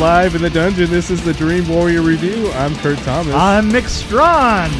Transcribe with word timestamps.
live 0.00 0.34
in 0.34 0.40
the 0.40 0.48
dungeon. 0.48 0.88
This 0.88 1.10
is 1.10 1.22
the 1.22 1.34
Dream 1.34 1.68
Warrior 1.68 2.00
Review. 2.00 2.50
I'm 2.52 2.74
Kurt 2.76 2.96
Thomas. 3.00 3.34
I'm 3.34 3.68
Mick 3.68 3.86
Strawn. 3.86 4.70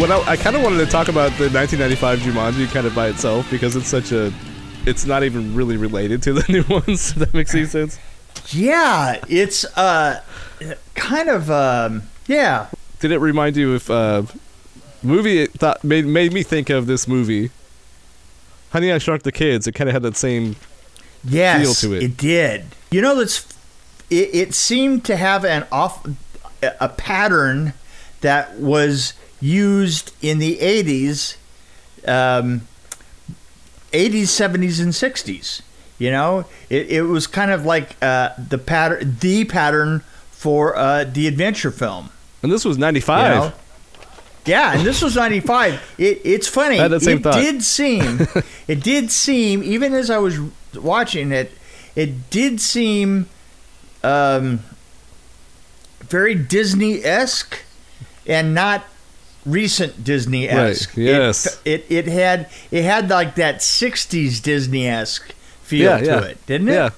what 0.00 0.10
I, 0.10 0.32
I 0.32 0.36
kind 0.36 0.56
of 0.56 0.62
wanted 0.62 0.78
to 0.78 0.86
talk 0.86 1.08
about 1.08 1.30
the 1.38 1.48
1995 1.50 2.18
Jumanji 2.20 2.72
kind 2.72 2.86
of 2.88 2.94
by 2.94 3.08
itself 3.08 3.48
because 3.52 3.76
it's 3.76 3.88
such 3.88 4.10
a, 4.10 4.32
it's 4.84 5.06
not 5.06 5.22
even 5.22 5.54
really 5.54 5.76
related 5.76 6.24
to 6.24 6.32
the 6.32 6.44
new 6.52 6.64
ones. 6.68 7.10
If 7.10 7.16
that 7.16 7.34
makes 7.34 7.54
any 7.54 7.66
sense. 7.66 8.00
Yeah, 8.50 9.20
it's 9.28 9.64
uh, 9.76 10.22
kind 10.94 11.28
of 11.28 11.50
um, 11.50 12.02
yeah. 12.26 12.68
Did 13.00 13.12
it 13.12 13.18
remind 13.18 13.56
you 13.56 13.74
of 13.74 13.90
uh, 13.90 14.22
movie? 15.02 15.42
It 15.42 15.52
thought 15.52 15.84
made 15.84 16.06
made 16.06 16.32
me 16.32 16.42
think 16.42 16.70
of 16.70 16.86
this 16.86 17.06
movie, 17.06 17.50
Honey 18.70 18.92
I 18.92 18.98
Shrunk 18.98 19.22
the 19.22 19.32
Kids. 19.32 19.66
It 19.66 19.72
kind 19.72 19.88
of 19.88 19.94
had 19.94 20.02
that 20.02 20.16
same 20.16 20.56
yes, 21.24 21.62
feel 21.62 21.90
to 21.90 21.96
it. 21.96 22.02
It 22.02 22.16
did. 22.16 22.66
You 22.90 23.02
know, 23.02 23.14
that's 23.16 23.46
it, 24.10 24.34
it 24.34 24.54
seemed 24.54 25.04
to 25.06 25.16
have 25.16 25.44
an 25.44 25.66
off 25.70 26.06
a 26.62 26.88
pattern 26.88 27.72
that 28.20 28.58
was 28.58 29.14
used 29.40 30.12
in 30.20 30.38
the 30.38 30.56
80s, 30.58 31.36
um, 32.06 32.62
80s, 33.92 34.22
70s, 34.22 34.80
and 34.82 34.92
60s. 34.92 35.62
You 35.98 36.12
know, 36.12 36.44
it, 36.70 36.90
it 36.90 37.02
was 37.02 37.26
kind 37.26 37.50
of 37.50 37.66
like 37.66 37.96
uh, 38.02 38.30
the 38.38 38.58
pattern, 38.58 39.16
the 39.20 39.44
pattern 39.44 40.00
for 40.30 40.76
uh, 40.76 41.04
the 41.04 41.26
adventure 41.26 41.72
film. 41.72 42.10
And 42.42 42.52
this 42.52 42.64
was 42.64 42.78
95. 42.78 43.34
You 43.34 43.40
know? 43.40 43.52
Yeah, 44.46 44.78
and 44.78 44.86
this 44.86 45.02
was 45.02 45.16
95. 45.16 45.94
It, 45.98 46.20
it's 46.24 46.46
funny. 46.46 46.76
it 46.78 47.22
thought. 47.22 47.34
did 47.34 47.62
seem, 47.62 48.26
it 48.68 48.82
did 48.82 49.10
seem, 49.10 49.62
even 49.62 49.92
as 49.92 50.08
I 50.08 50.18
was 50.18 50.38
watching 50.74 51.32
it, 51.32 51.52
it 51.96 52.30
did 52.30 52.60
seem 52.60 53.28
um, 54.04 54.60
very 56.00 56.34
Disney 56.34 57.04
esque 57.04 57.62
and 58.26 58.54
not 58.54 58.84
recent 59.44 60.04
Disney 60.04 60.48
esque. 60.48 60.96
Right. 60.96 61.04
Yes. 61.04 61.60
It, 61.64 61.84
it, 61.88 62.06
it 62.06 62.06
had 62.06 62.48
it 62.70 62.84
had 62.84 63.10
like 63.10 63.34
that 63.34 63.56
'60s 63.56 64.42
Disney 64.42 64.86
esque 64.86 65.34
feel 65.68 65.90
yeah, 65.90 65.98
to 65.98 66.04
yeah. 66.04 66.30
it, 66.30 66.46
didn't 66.46 66.68
it? 66.68 66.72
Yeah. 66.72 66.90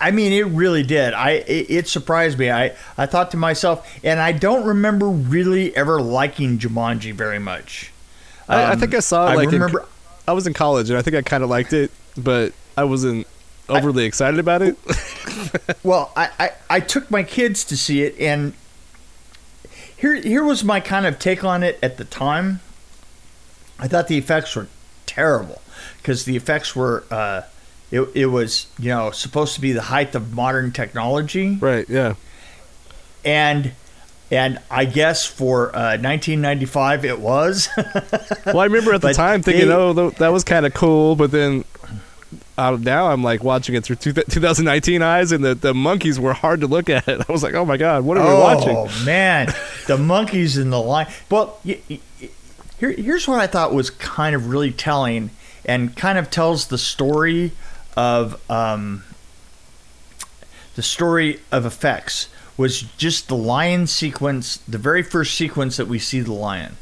I, 0.00 0.10
mean, 0.10 0.32
it 0.32 0.46
really 0.46 0.82
did. 0.82 1.12
I 1.12 1.32
it, 1.32 1.66
it, 1.70 1.88
surprised 1.88 2.38
me. 2.38 2.50
I, 2.50 2.74
I 2.96 3.04
thought 3.04 3.32
to 3.32 3.36
myself, 3.36 3.86
and 4.02 4.18
I 4.18 4.32
don't 4.32 4.64
remember 4.64 5.06
really 5.06 5.76
ever 5.76 6.00
liking 6.00 6.58
Jumanji 6.58 7.12
very 7.12 7.38
much. 7.38 7.92
Um, 8.48 8.58
I, 8.58 8.70
I, 8.72 8.76
think 8.76 8.94
I 8.94 9.00
saw 9.00 9.30
it. 9.30 9.36
Like 9.36 9.48
I 9.48 9.52
remember. 9.52 9.80
In, 9.80 9.86
I 10.28 10.32
was 10.32 10.46
in 10.46 10.54
college, 10.54 10.88
and 10.88 10.98
I 10.98 11.02
think 11.02 11.14
I 11.14 11.20
kind 11.20 11.44
of 11.44 11.50
liked 11.50 11.74
it, 11.74 11.90
but 12.16 12.54
I 12.74 12.84
wasn't 12.84 13.26
overly 13.68 14.04
I, 14.04 14.06
excited 14.06 14.40
about 14.40 14.62
it. 14.62 14.78
well, 15.82 16.10
I, 16.16 16.30
I 16.38 16.50
I 16.70 16.80
took 16.80 17.10
my 17.10 17.22
kids 17.22 17.62
to 17.66 17.76
see 17.76 18.02
it, 18.02 18.18
and 18.18 18.54
here 19.94 20.14
here 20.14 20.42
was 20.42 20.64
my 20.64 20.80
kind 20.80 21.04
of 21.04 21.18
take 21.18 21.44
on 21.44 21.62
it 21.62 21.78
at 21.82 21.98
the 21.98 22.04
time. 22.04 22.60
I 23.78 23.88
thought 23.88 24.08
the 24.08 24.16
effects 24.16 24.56
were 24.56 24.68
terrible 25.04 25.60
because 25.98 26.24
the 26.24 26.36
effects 26.36 26.74
were 26.74 27.04
uh, 27.10 27.42
it, 27.90 28.02
it 28.14 28.26
was 28.26 28.66
you 28.78 28.90
know 28.90 29.10
supposed 29.10 29.54
to 29.54 29.60
be 29.60 29.72
the 29.72 29.82
height 29.82 30.14
of 30.14 30.34
modern 30.34 30.72
technology, 30.72 31.56
right? 31.56 31.88
Yeah, 31.88 32.14
and 33.24 33.72
and 34.30 34.58
I 34.70 34.84
guess 34.86 35.24
for 35.24 35.68
uh, 35.68 35.98
1995 35.98 37.04
it 37.04 37.20
was. 37.20 37.68
well, 38.46 38.58
I 38.58 38.64
remember 38.64 38.94
at 38.94 39.02
the 39.02 39.12
time 39.12 39.42
thinking, 39.42 39.68
they, 39.68 39.74
oh, 39.74 40.10
that 40.10 40.28
was 40.28 40.42
kind 40.42 40.66
of 40.66 40.74
cool, 40.74 41.14
but 41.14 41.30
then 41.30 41.64
uh, 42.58 42.76
now 42.80 43.08
I'm 43.10 43.22
like 43.22 43.44
watching 43.44 43.74
it 43.74 43.84
through 43.84 43.96
two, 43.96 44.12
2019 44.12 45.02
eyes, 45.02 45.32
and 45.32 45.44
the, 45.44 45.54
the 45.54 45.74
monkeys 45.74 46.18
were 46.18 46.32
hard 46.32 46.60
to 46.60 46.66
look 46.66 46.88
at. 46.88 47.08
I 47.28 47.32
was 47.32 47.42
like, 47.42 47.54
oh 47.54 47.64
my 47.64 47.76
god, 47.76 48.04
what 48.04 48.16
are 48.16 48.26
oh, 48.26 48.34
we 48.34 48.40
watching? 48.40 48.76
Oh 48.76 49.04
man, 49.04 49.52
the 49.86 49.98
monkeys 49.98 50.56
in 50.56 50.70
the 50.70 50.80
line. 50.80 51.06
Well, 51.30 51.58
y- 51.64 51.80
y- 51.88 52.00
here, 52.78 52.92
here's 52.92 53.28
what 53.28 53.40
I 53.40 53.46
thought 53.46 53.72
was 53.72 53.90
kind 53.90 54.34
of 54.34 54.48
really 54.48 54.72
telling, 54.72 55.30
and 55.66 55.96
kind 55.96 56.16
of 56.16 56.30
tells 56.30 56.68
the 56.68 56.78
story 56.78 57.52
of 57.96 58.40
um, 58.50 59.02
the 60.76 60.82
story 60.82 61.40
of 61.50 61.66
effects 61.66 62.28
was 62.56 62.82
just 62.96 63.28
the 63.28 63.36
lion 63.36 63.86
sequence, 63.86 64.58
the 64.68 64.78
very 64.78 65.02
first 65.02 65.34
sequence 65.34 65.76
that 65.76 65.88
we 65.88 65.98
see 65.98 66.20
the 66.20 66.32
lion, 66.32 66.76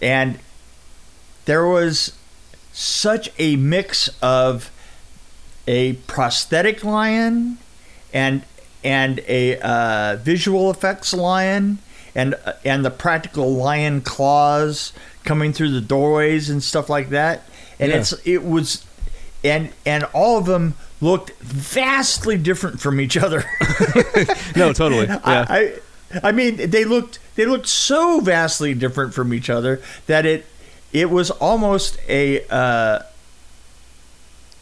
and 0.00 0.38
there 1.46 1.66
was 1.66 2.12
such 2.72 3.30
a 3.38 3.56
mix 3.56 4.08
of 4.20 4.70
a 5.66 5.94
prosthetic 6.06 6.84
lion 6.84 7.58
and 8.12 8.42
and 8.84 9.20
a 9.26 9.58
uh, 9.58 10.16
visual 10.16 10.70
effects 10.70 11.12
lion 11.12 11.78
and 12.14 12.34
uh, 12.44 12.52
and 12.64 12.84
the 12.84 12.90
practical 12.90 13.54
lion 13.54 14.00
claws 14.00 14.92
coming 15.24 15.52
through 15.52 15.70
the 15.70 15.80
doorways 15.80 16.48
and 16.50 16.62
stuff 16.62 16.88
like 16.88 17.08
that 17.08 17.42
and 17.78 17.90
yeah. 17.90 17.98
it's 17.98 18.12
it 18.26 18.44
was 18.44 18.84
and 19.44 19.70
and 19.84 20.04
all 20.12 20.38
of 20.38 20.46
them 20.46 20.74
looked 21.00 21.30
vastly 21.40 22.38
different 22.38 22.80
from 22.80 23.00
each 23.00 23.16
other 23.16 23.44
no 24.56 24.72
totally 24.72 25.06
yeah. 25.06 25.20
I, 25.24 25.58
I 25.58 25.80
I 26.24 26.32
mean 26.32 26.70
they 26.70 26.84
looked 26.84 27.18
they 27.34 27.46
looked 27.46 27.66
so 27.66 28.20
vastly 28.20 28.74
different 28.74 29.14
from 29.14 29.32
each 29.34 29.50
other 29.50 29.80
that 30.06 30.24
it 30.26 30.46
it 30.92 31.10
was 31.10 31.30
almost 31.30 31.98
a 32.08 32.46
uh, 32.48 33.02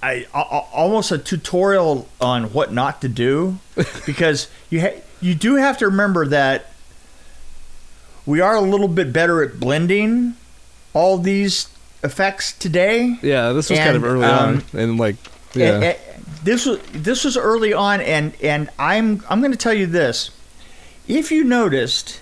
I, 0.03 0.27
almost 0.35 1.13
a 1.13 1.19
tutorial 1.19 2.09
on 2.21 2.53
what 2.53 2.73
not 2.73 3.01
to 3.03 3.09
do 3.09 3.59
because 4.07 4.49
you 4.69 4.81
ha- 4.83 5.01
you 5.21 5.35
do 5.35 5.57
have 5.57 5.79
to 5.79 5.87
remember 5.87 6.27
that 6.27 6.73
we 8.27 8.41
are 8.41 8.55
a 8.55 8.61
little 8.61 8.89
bit 8.89 9.13
better 9.13 9.43
at 9.43 9.59
blending 9.61 10.35
all 10.93 11.19
these 11.19 11.69
effects 12.05 12.53
today. 12.53 13.19
Yeah, 13.23 13.53
this 13.53 13.71
was 13.71 13.79
and, 13.79 13.87
kind 13.87 13.97
of 13.97 14.05
early 14.05 14.27
um, 14.27 14.63
on, 14.73 14.81
and 14.81 14.99
like 14.99 15.17
yeah, 15.55 15.75
and, 15.75 15.85
and 15.85 15.99
this 16.45 16.67
was 16.67 16.79
this 16.93 17.25
was 17.25 17.37
early 17.37 17.73
on, 17.73 18.01
and 18.01 18.35
and 18.43 18.71
I'm 18.79 19.25
I'm 19.29 19.41
going 19.41 19.53
to 19.53 19.59
tell 19.59 19.75
you 19.75 19.87
this: 19.87 20.31
if 21.09 21.33
you 21.33 21.43
noticed, 21.43 22.21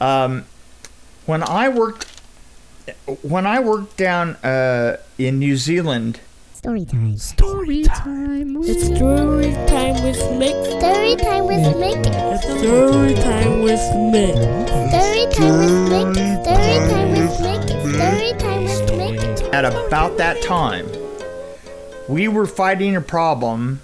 um, 0.00 0.44
when 1.24 1.42
I 1.42 1.68
worked 1.68 2.06
when 3.22 3.46
I 3.46 3.60
worked 3.60 3.96
down 3.96 4.36
uh, 4.36 4.98
in 5.16 5.38
New 5.38 5.56
Zealand 5.56 6.20
Story 6.60 6.84
time. 6.84 7.16
Story 7.16 7.82
time. 7.84 8.56
It's 8.60 8.84
story 8.84 9.52
time 9.66 10.02
with 10.04 10.18
Mick. 10.36 10.78
Story 10.78 11.16
time 11.16 11.46
with 11.46 11.64
Mick. 11.80 12.04
Story 12.58 13.14
time 13.14 13.62
with 13.62 13.80
Mick. 14.12 14.68
Story 14.90 15.32
time 15.32 15.56
with 15.56 15.72
Mick. 15.88 16.44
Story 16.44 16.90
time 16.90 16.99
At 19.60 19.66
about 19.66 20.16
that 20.16 20.40
time, 20.40 20.88
we 22.08 22.28
were 22.28 22.46
fighting 22.46 22.96
a 22.96 23.02
problem. 23.02 23.82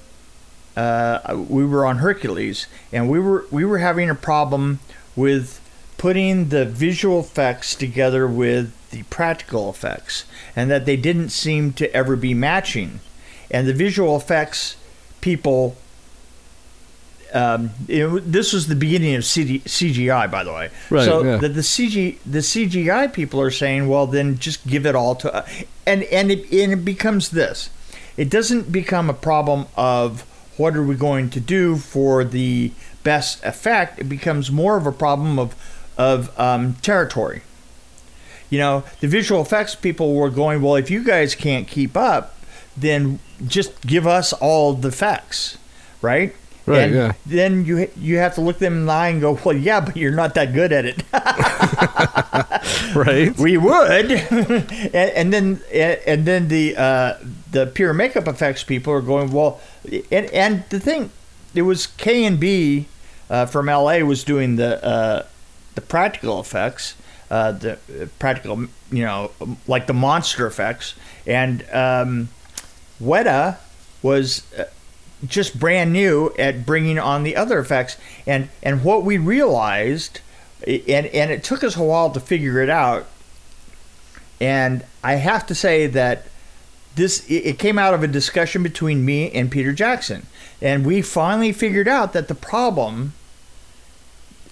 Uh, 0.75 1.45
we 1.51 1.67
were 1.67 1.85
on 1.85 1.99
Hercules, 1.99 2.67
and 2.95 3.11
we 3.11 3.21
were 3.21 3.45
we 3.51 3.63
were 3.63 3.77
having 3.77 4.09
a 4.09 4.15
problem 4.15 4.79
with 5.15 5.61
putting 5.99 6.49
the 6.49 6.65
visual 6.65 7.21
effects 7.21 7.75
together 7.75 8.27
with 8.27 8.73
the 8.89 9.03
practical 9.11 9.69
effects, 9.69 10.25
and 10.57 10.71
that 10.71 10.87
they 10.87 10.97
didn't 10.97 11.29
seem 11.29 11.75
to 11.75 11.93
ever 11.95 12.17
be 12.17 12.33
matching. 12.33 13.01
And 13.51 13.69
the 13.69 13.75
visual 13.75 14.17
effects 14.17 14.77
people. 15.21 15.77
Um, 17.37 17.71
it, 17.87 18.07
this 18.33 18.55
was 18.55 18.67
the 18.67 18.75
beginning 18.75 19.15
of 19.15 19.25
CD, 19.25 19.59
CGI, 19.59 20.31
by 20.31 20.43
the 20.43 20.53
way. 20.53 20.71
Right, 20.89 21.05
so 21.05 21.23
yeah. 21.23 21.37
the, 21.37 21.51
the 21.51 21.61
CG 21.61 22.17
the 22.25 22.39
CGI 22.39 23.13
people 23.13 23.43
are 23.43 23.51
saying, 23.51 23.89
well, 23.89 24.07
then 24.07 24.39
just 24.39 24.67
give 24.67 24.87
it 24.87 24.95
all 24.95 25.15
to, 25.17 25.35
uh, 25.35 25.47
and 25.87 26.05
and 26.05 26.31
it, 26.31 26.51
and 26.51 26.73
it 26.73 26.85
becomes 26.85 27.31
this. 27.31 27.69
It 28.17 28.31
doesn't 28.31 28.73
become 28.73 29.11
a 29.11 29.15
problem 29.15 29.67
of 29.77 30.23
what 30.57 30.75
are 30.77 30.83
we 30.83 30.95
going 30.95 31.29
to 31.29 31.41
do 31.41 31.77
for 31.77 32.25
the 32.25 32.73
best 33.05 33.45
effect. 33.45 33.99
It 33.99 34.09
becomes 34.09 34.51
more 34.51 34.79
of 34.79 34.87
a 34.87 34.93
problem 34.93 35.39
of 35.39 35.55
of 35.99 36.39
um, 36.41 36.77
territory. 36.77 37.43
You 38.49 38.61
know, 38.61 38.85
the 39.01 39.09
visual 39.09 39.43
effects 39.43 39.75
people 39.75 40.15
were 40.15 40.31
going, 40.31 40.63
well, 40.63 40.77
if 40.77 40.91
you 40.91 41.05
guys 41.05 41.35
can't 41.35 41.69
keep 41.69 41.99
up, 41.99 42.35
then 42.77 43.19
just 43.47 43.83
give 43.83 44.07
us 44.07 44.33
all 44.33 44.73
the 44.73 44.89
effects, 44.89 45.59
right? 46.01 46.35
Right. 46.67 46.83
And 46.83 46.95
yeah. 46.95 47.13
Then 47.25 47.65
you 47.65 47.89
you 47.97 48.19
have 48.19 48.35
to 48.35 48.41
look 48.41 48.59
them 48.59 48.73
in 48.75 48.87
the 48.87 48.93
eye 48.93 49.09
and 49.09 49.21
go, 49.21 49.39
well, 49.45 49.57
yeah, 49.57 49.81
but 49.81 49.97
you're 49.97 50.11
not 50.11 50.35
that 50.35 50.53
good 50.53 50.73
at 50.73 50.85
it. 50.85 51.05
right. 52.97 53.37
We 53.39 53.57
would, 53.57 54.11
and, 54.31 54.93
and, 54.93 55.33
then 55.33 55.61
and 55.73 56.25
then 56.25 56.49
the 56.49 56.77
uh, 56.77 57.19
the 57.53 57.67
pure 57.67 57.95
makeup 57.95 58.27
effects 58.27 58.65
people 58.65 58.93
are 58.93 59.01
going, 59.01 59.31
well, 59.31 59.61
and 60.11 60.27
and 60.27 60.65
the 60.71 60.81
thing, 60.81 61.11
it 61.55 61.63
was 61.63 61.87
K 61.87 62.25
and 62.25 62.41
B 62.41 62.87
uh, 63.31 63.47
from 63.47 63.67
LA 63.67 63.99
was 63.99 64.25
doing 64.25 64.57
the 64.57 64.85
uh, 64.85 65.27
the 65.77 65.81
practical 65.81 66.41
effects, 66.41 66.97
uh, 67.31 67.53
the 67.53 67.73
uh, 67.75 68.07
practical, 68.19 68.67
you 68.91 69.05
know, 69.05 69.31
like 69.69 69.87
the 69.87 69.95
monster 69.95 70.47
effects, 70.47 70.95
and 71.27 71.63
um, 71.73 72.29
Weta 73.01 73.59
was 74.03 74.53
uh, 74.55 74.65
just 75.29 75.59
brand 75.59 75.93
new 75.93 76.33
at 76.39 76.67
bringing 76.67 76.99
on 76.99 77.23
the 77.23 77.37
other 77.37 77.59
effects, 77.59 77.97
and 78.27 78.49
and 78.63 78.85
what 78.85 79.05
we 79.05 79.19
realized, 79.19 80.21
and 80.67 81.07
and 81.07 81.31
it 81.31 81.45
took 81.45 81.63
us 81.63 81.77
a 81.77 81.83
while 81.83 82.11
to 82.11 82.21
figure 82.21 82.61
it 82.61 82.71
out, 82.71 83.07
and 84.41 84.85
I 85.03 85.15
have 85.15 85.47
to 85.47 85.55
say 85.55 85.87
that 85.87 86.25
this 86.95 87.25
it 87.29 87.59
came 87.59 87.79
out 87.79 87.95
of 87.95 88.03
a 88.03 88.09
discussion 88.09 88.63
between 88.63 89.05
me 89.05 89.31
and 89.31 89.51
Peter 89.51 89.73
Jackson, 89.73 90.27
and 90.61 90.85
we 90.85 91.03
finally 91.03 91.53
figured 91.53 91.89
out 91.89 92.13
that 92.13 92.29
the 92.29 92.35
problem. 92.35 93.13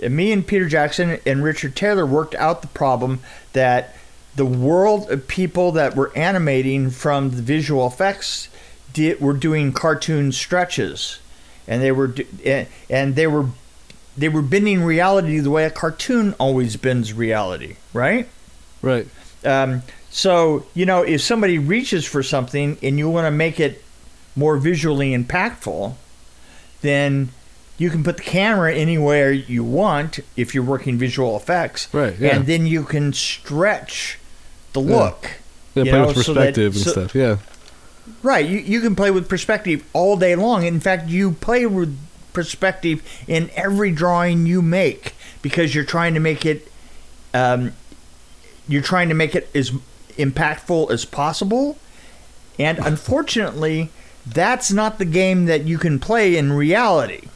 and 0.03 0.15
Me 0.15 0.33
and 0.33 0.47
Peter 0.47 0.69
Jackson 0.69 1.19
and 1.25 1.43
Richard 1.43 1.75
Taylor 1.75 2.07
worked 2.07 2.35
out 2.35 2.63
the 2.63 2.69
problem 2.69 3.21
that 3.55 3.95
the 4.37 4.45
world 4.45 5.11
of 5.11 5.29
people 5.29 5.73
that 5.73 5.95
were 5.95 6.13
animating 6.17 6.91
from 6.91 7.31
the 7.31 7.43
visual 7.43 7.87
effects 7.87 8.49
did, 8.95 9.21
were 9.21 9.35
doing 9.35 9.73
cartoon 9.73 10.33
stretches, 10.33 11.19
and 11.69 11.83
they 11.83 11.93
were 11.93 12.15
and- 12.89 13.15
they 13.15 13.27
were 13.27 13.47
they 14.17 14.29
were 14.31 14.43
bending 14.43 14.83
reality 14.83 15.39
the 15.41 15.51
way 15.51 15.65
a 15.67 15.71
cartoon 15.71 16.35
always 16.39 16.77
bends 16.77 17.13
reality, 17.13 17.77
right? 17.93 18.29
Right. 18.81 19.07
Um, 19.45 19.83
so 20.11 20.65
you 20.75 20.87
know, 20.87 21.03
if 21.03 21.21
somebody 21.21 21.59
reaches 21.59 22.05
for 22.07 22.23
something 22.23 22.79
and 22.83 22.97
you 22.99 23.11
want 23.11 23.27
to 23.27 23.31
make 23.31 23.61
it 23.61 23.83
more 24.37 24.57
visually 24.57 25.11
impactful, 25.17 25.95
then 26.83 27.31
you 27.77 27.91
can 27.91 28.05
put 28.05 28.17
the 28.19 28.23
camera 28.23 28.73
anywhere 28.75 29.33
you 29.33 29.65
want 29.65 30.21
if 30.37 30.55
you're 30.55 30.63
working 30.65 30.97
visual 30.97 31.37
effects, 31.37 31.89
Right, 31.93 32.17
yeah. 32.19 32.37
and 32.37 32.47
then 32.47 32.67
you 32.67 32.85
can 32.85 33.13
stretch 33.13 34.19
the 34.73 34.81
look. 34.81 35.29
Yeah, 35.75 35.83
play 35.83 35.93
know, 35.93 36.07
with 36.07 36.23
so 36.25 36.35
that- 36.35 36.55
perspective 36.55 36.75
and 36.77 36.85
so- 36.85 36.91
stuff. 36.93 37.15
Yeah. 37.17 37.37
Right, 38.23 38.47
you, 38.47 38.59
you 38.59 38.81
can 38.81 38.95
play 38.95 39.11
with 39.11 39.29
perspective 39.29 39.85
all 39.93 40.17
day 40.17 40.35
long. 40.37 40.65
In 40.65 40.81
fact, 40.81 41.09
you 41.09 41.33
play 41.33 41.67
with 41.67 41.99
perspective 42.33 43.03
in 43.27 43.51
every 43.55 43.91
drawing 43.91 44.45
you 44.45 44.61
make 44.61 45.15
because 45.41 45.75
you're 45.75 45.85
trying 45.85 46.15
to 46.15 46.21
make 46.21 46.45
it 46.45 46.71
um, 47.33 47.73
you're 48.69 48.83
trying 48.83 49.09
to 49.09 49.15
make 49.15 49.35
it 49.35 49.49
as 49.55 49.71
impactful 50.17 50.91
as 50.91 51.05
possible. 51.05 51.79
And 52.59 52.79
unfortunately, 52.79 53.91
that's 54.27 54.71
not 54.71 54.99
the 54.99 55.05
game 55.05 55.47
that 55.47 55.65
you 55.65 55.79
can 55.79 55.99
play 55.99 56.37
in 56.37 56.53
reality. 56.53 57.29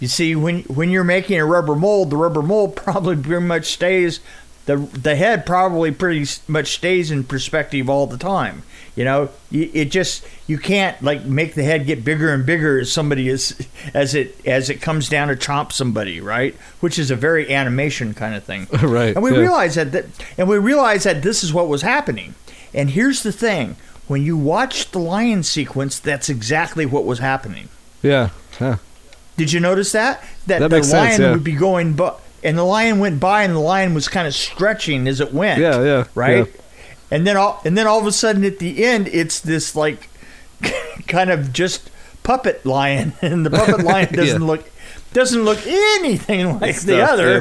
You 0.00 0.08
see, 0.08 0.34
when 0.36 0.62
when 0.62 0.90
you're 0.90 1.04
making 1.04 1.38
a 1.40 1.46
rubber 1.46 1.74
mold, 1.74 2.10
the 2.10 2.16
rubber 2.16 2.42
mold 2.42 2.76
probably 2.84 3.16
pretty 3.16 3.44
much 3.44 3.66
stays 3.66 4.20
the 4.68 4.76
the 4.76 5.16
head 5.16 5.46
probably 5.46 5.90
pretty 5.90 6.30
much 6.46 6.74
stays 6.74 7.10
in 7.10 7.24
perspective 7.24 7.88
all 7.88 8.06
the 8.06 8.18
time. 8.18 8.62
You 8.96 9.04
know, 9.04 9.30
it 9.50 9.86
just 9.86 10.26
you 10.46 10.58
can't 10.58 11.00
like 11.02 11.24
make 11.24 11.54
the 11.54 11.62
head 11.64 11.86
get 11.86 12.04
bigger 12.04 12.34
and 12.34 12.44
bigger 12.44 12.78
as 12.80 12.92
somebody 12.92 13.30
is 13.30 13.56
as 13.94 14.14
it 14.14 14.38
as 14.46 14.68
it 14.68 14.82
comes 14.82 15.08
down 15.08 15.28
to 15.28 15.36
chomp 15.36 15.72
somebody, 15.72 16.20
right? 16.20 16.54
Which 16.80 16.98
is 16.98 17.10
a 17.10 17.16
very 17.16 17.50
animation 17.50 18.12
kind 18.12 18.34
of 18.34 18.44
thing. 18.44 18.66
right. 18.82 19.14
And 19.14 19.22
we 19.22 19.32
yeah. 19.32 19.38
realized 19.38 19.76
that, 19.76 19.92
that 19.92 20.04
and 20.36 20.46
we 20.46 20.58
realized 20.58 21.06
that 21.06 21.22
this 21.22 21.42
is 21.42 21.50
what 21.50 21.68
was 21.68 21.80
happening. 21.80 22.34
And 22.74 22.90
here's 22.90 23.22
the 23.22 23.32
thing: 23.32 23.76
when 24.06 24.22
you 24.22 24.36
watch 24.36 24.90
the 24.90 24.98
lion 24.98 25.44
sequence, 25.44 25.98
that's 25.98 26.28
exactly 26.28 26.84
what 26.84 27.06
was 27.06 27.20
happening. 27.20 27.70
Yeah. 28.02 28.30
Did 29.38 29.52
you 29.52 29.60
notice 29.60 29.92
that? 29.92 30.22
That, 30.46 30.58
That 30.58 30.68
the 30.68 30.76
lion 30.76 30.84
sense, 30.84 31.18
yeah. 31.20 31.32
would 31.32 31.44
be 31.44 31.54
going, 31.54 31.94
but 31.94 32.20
and 32.42 32.56
the 32.58 32.64
lion 32.64 32.98
went 32.98 33.20
by, 33.20 33.42
and 33.44 33.54
the 33.54 33.60
lion 33.60 33.94
was 33.94 34.08
kind 34.08 34.26
of 34.26 34.34
stretching 34.34 35.06
as 35.08 35.20
it 35.20 35.32
went. 35.32 35.60
Yeah. 35.60 35.82
Yeah. 35.82 36.04
Right. 36.14 36.46
yeah. 36.46 36.52
And 37.10 37.26
then 37.26 37.36
all 37.36 37.60
and 37.64 37.76
then 37.76 37.86
all 37.86 37.98
of 37.98 38.06
a 38.06 38.12
sudden 38.12 38.44
at 38.44 38.58
the 38.58 38.84
end, 38.84 39.08
it's 39.08 39.40
this 39.40 39.74
like 39.74 40.08
kind 41.08 41.30
of 41.30 41.52
just 41.52 41.90
puppet 42.22 42.64
lion, 42.66 43.14
and 43.22 43.44
the 43.46 43.50
puppet 43.50 43.84
lion 43.84 44.08
doesn't 44.12 44.42
Yeah. 44.42 44.46
look 44.46 44.70
doesn't 45.14 45.42
look 45.42 45.66
anything 45.66 46.60
like 46.60 46.80
the 46.82 47.00
other. 47.02 47.40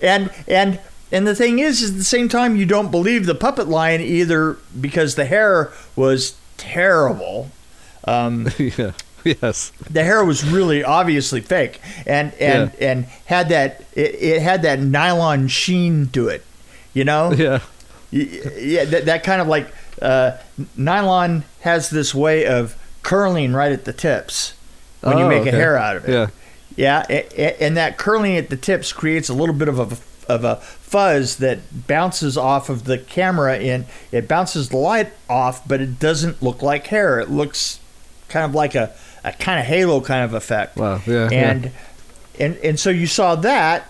and 0.00 0.30
and 0.48 0.80
and 1.12 1.26
the 1.26 1.34
thing 1.34 1.58
is, 1.58 1.82
is 1.82 1.90
at 1.90 1.96
the 1.98 2.04
same 2.04 2.28
time 2.28 2.56
you 2.56 2.64
don't 2.64 2.90
believe 2.90 3.26
the 3.26 3.34
puppet 3.34 3.68
lion 3.68 4.00
either 4.00 4.56
because 4.80 5.16
the 5.16 5.24
hair 5.26 5.70
was 5.96 6.34
terrible. 6.56 7.50
Um, 8.04 8.48
yeah. 8.58 8.92
Yes. 9.42 9.72
the 9.90 10.02
hair 10.04 10.24
was 10.24 10.44
really 10.44 10.82
obviously 10.84 11.40
fake 11.40 11.80
and 12.06 12.32
and 12.34 12.72
and 12.80 13.04
had 13.26 13.48
that 13.50 13.82
it, 13.94 14.14
it 14.14 14.42
had 14.42 14.62
that 14.62 14.80
nylon 14.80 15.48
sheen 15.48 16.08
to 16.08 16.28
it 16.28 16.44
you 16.94 17.04
know 17.04 17.32
Yeah. 17.36 17.60
Yeah 18.10 18.84
that, 18.86 19.04
that 19.06 19.22
kind 19.24 19.40
of 19.40 19.46
like 19.48 19.68
uh, 20.02 20.36
nylon 20.76 21.44
has 21.60 21.90
this 21.90 22.14
way 22.14 22.46
of 22.46 22.76
curling 23.02 23.52
right 23.52 23.72
at 23.72 23.84
the 23.84 23.92
tips 23.92 24.54
when 25.02 25.18
you 25.18 25.24
Oh, 25.24 25.28
make 25.28 25.46
a 25.46 25.50
hair 25.50 25.76
out 25.76 25.96
of 25.96 26.08
it 26.08 26.12
Yeah. 26.12 26.26
yeah 27.08 27.54
and 27.60 27.76
that 27.76 27.98
curling 27.98 28.36
at 28.36 28.48
the 28.50 28.56
tips 28.56 28.92
creates 28.92 29.28
a 29.28 29.34
little 29.34 29.54
bit 29.54 29.68
of 29.68 29.78
a 29.78 29.96
of 30.32 30.44
a 30.44 30.56
fuzz 30.56 31.38
that 31.38 31.58
bounces 31.88 32.36
off 32.36 32.68
of 32.68 32.84
the 32.84 32.98
camera 32.98 33.56
and 33.58 33.84
it 34.12 34.28
bounces 34.28 34.68
the 34.68 34.76
light 34.76 35.12
off 35.28 35.66
but 35.66 35.80
it 35.80 35.98
doesn't 35.98 36.40
look 36.42 36.62
like 36.62 36.86
hair 36.88 37.18
it 37.20 37.28
looks 37.30 37.78
kind 38.28 38.44
of 38.44 38.54
like 38.54 38.74
a, 38.76 38.92
a 39.24 39.32
kind 39.32 39.58
of 39.60 39.66
halo 39.66 40.00
kind 40.00 40.24
of 40.24 40.34
effect 40.34 40.76
Wow. 40.76 41.00
Yeah. 41.06 41.28
yeah. 41.30 41.50
and 41.50 41.70
and 42.38 42.56
and 42.58 42.80
so 42.80 42.90
you 42.90 43.06
saw 43.06 43.34
that 43.36 43.88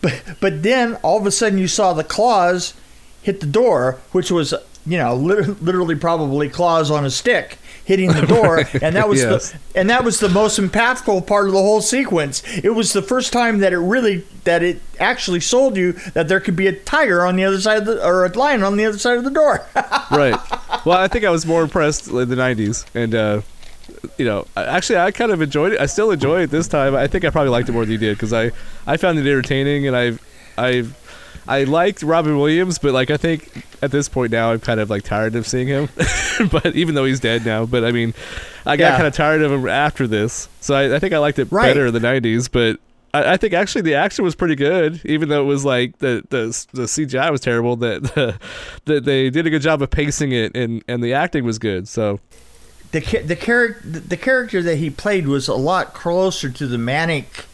but 0.00 0.22
but 0.40 0.62
then 0.62 0.94
all 1.02 1.18
of 1.18 1.26
a 1.26 1.30
sudden 1.30 1.58
you 1.58 1.68
saw 1.68 1.92
the 1.92 2.04
claws 2.04 2.74
hit 3.22 3.40
the 3.40 3.46
door 3.46 3.98
which 4.12 4.30
was 4.30 4.54
you 4.86 4.96
know 4.98 5.14
lit- 5.14 5.62
literally 5.62 5.94
probably 5.96 6.48
claws 6.48 6.90
on 6.90 7.04
a 7.04 7.10
stick 7.10 7.58
hitting 7.84 8.12
the 8.12 8.26
door 8.26 8.58
and 8.82 8.94
that 8.96 9.08
was 9.08 9.20
Yes. 9.22 9.52
the 9.52 9.58
and 9.80 9.90
that 9.90 10.04
was 10.04 10.20
the 10.20 10.28
most 10.28 10.58
impactful 10.60 11.26
part 11.26 11.46
of 11.46 11.52
the 11.52 11.58
whole 11.58 11.80
sequence 11.80 12.42
it 12.62 12.70
was 12.74 12.92
the 12.92 13.02
first 13.02 13.32
time 13.32 13.58
that 13.58 13.72
it 13.72 13.78
really 13.78 14.24
that 14.44 14.62
it 14.62 14.80
actually 15.00 15.40
sold 15.40 15.76
you 15.76 15.92
that 16.14 16.28
there 16.28 16.38
could 16.40 16.56
be 16.56 16.66
a 16.66 16.72
tiger 16.72 17.24
on 17.24 17.36
the 17.36 17.44
other 17.44 17.60
side 17.60 17.78
of 17.78 17.86
the 17.86 18.04
or 18.06 18.24
a 18.24 18.32
lion 18.38 18.62
on 18.62 18.76
the 18.76 18.84
other 18.84 18.98
side 18.98 19.16
of 19.18 19.24
the 19.24 19.30
door 19.30 19.66
right. 20.10 20.36
Well, 20.84 20.98
I 20.98 21.08
think 21.08 21.24
I 21.24 21.30
was 21.30 21.44
more 21.46 21.62
impressed 21.62 22.08
in 22.08 22.14
the 22.28 22.36
'90s, 22.36 22.84
and 22.94 23.14
uh, 23.14 23.40
you 24.18 24.24
know, 24.24 24.46
actually, 24.56 24.98
I 24.98 25.10
kind 25.10 25.30
of 25.32 25.40
enjoyed 25.42 25.72
it. 25.72 25.80
I 25.80 25.86
still 25.86 26.10
enjoy 26.10 26.42
it 26.42 26.50
this 26.50 26.68
time. 26.68 26.94
I 26.94 27.06
think 27.06 27.24
I 27.24 27.30
probably 27.30 27.50
liked 27.50 27.68
it 27.68 27.72
more 27.72 27.84
than 27.84 27.92
you 27.92 27.98
did 27.98 28.16
because 28.16 28.32
I, 28.32 28.50
I 28.86 28.96
found 28.96 29.18
it 29.18 29.26
entertaining, 29.26 29.86
and 29.86 29.96
I've, 29.96 30.20
I've, 30.56 31.42
I 31.46 31.64
liked 31.64 32.02
Robin 32.02 32.36
Williams, 32.38 32.78
but 32.78 32.92
like 32.92 33.10
I 33.10 33.16
think 33.16 33.64
at 33.82 33.90
this 33.90 34.08
point 34.08 34.32
now, 34.32 34.52
I'm 34.52 34.60
kind 34.60 34.80
of 34.80 34.90
like 34.90 35.02
tired 35.04 35.34
of 35.34 35.46
seeing 35.46 35.68
him. 35.68 35.88
but 36.50 36.74
even 36.76 36.94
though 36.94 37.04
he's 37.04 37.20
dead 37.20 37.44
now, 37.46 37.64
but 37.66 37.84
I 37.84 37.92
mean, 37.92 38.12
I 38.66 38.76
got 38.76 38.84
Yeah. 38.90 38.96
kind 38.96 39.06
of 39.06 39.14
tired 39.14 39.42
of 39.42 39.50
him 39.52 39.66
after 39.68 40.06
this, 40.06 40.48
so 40.60 40.74
I, 40.74 40.96
I 40.96 40.98
think 40.98 41.12
I 41.14 41.18
liked 41.18 41.38
it 41.38 41.48
Right. 41.50 41.66
better 41.68 41.86
in 41.86 41.94
the 41.94 42.00
'90s, 42.00 42.50
but. 42.50 42.78
I 43.14 43.32
I 43.32 43.36
think 43.38 43.54
actually 43.54 43.80
the 43.82 43.94
action 43.94 44.22
was 44.22 44.34
pretty 44.34 44.54
good, 44.54 45.00
even 45.06 45.30
though 45.30 45.40
it 45.40 45.46
was 45.46 45.64
like 45.64 45.96
the 46.00 46.22
the, 46.28 46.44
the 46.74 46.82
CGI 46.82 47.30
was 47.30 47.40
terrible. 47.40 47.74
That 47.76 48.02
the, 48.14 48.38
that 48.84 49.06
they 49.06 49.30
did 49.30 49.46
a 49.46 49.50
good 49.50 49.62
job 49.62 49.80
of 49.80 49.88
pacing 49.88 50.32
it, 50.32 50.54
and, 50.54 50.84
and 50.86 51.02
the 51.02 51.14
acting 51.14 51.42
was 51.44 51.58
good. 51.58 51.88
So 51.88 52.20
the 52.92 53.00
the 53.24 53.36
character 53.36 53.80
the 53.86 54.16
character 54.16 54.62
that 54.62 54.76
he 54.76 54.90
played 54.90 55.26
was 55.28 55.48
a 55.48 55.54
lot 55.54 55.94
closer 55.94 56.50
to 56.50 56.66
the 56.66 56.78
manic 56.78 57.44